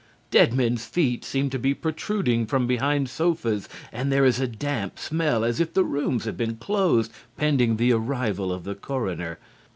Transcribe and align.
Dead 0.31 0.51
men's 0.51 0.85
feet 0.87 1.23
seem 1.23 1.47
to 1.47 1.59
be 1.59 1.75
protruding 1.75 2.47
from 2.47 2.65
behind 2.65 3.07
sofas 3.07 3.69
and 3.91 4.11
there 4.11 4.25
is 4.25 4.39
a 4.39 4.47
damp 4.47 4.97
smell 4.97 5.45
as 5.45 5.59
if 5.59 5.75
the 5.75 5.83
rooms 5.83 6.25
had 6.25 6.35
been 6.35 6.55
closed 6.55 7.11
pending 7.37 7.77
the 7.77 7.93
arrival 7.93 8.51
of 8.51 8.63
the 8.63 8.73
coroner. 8.73 9.37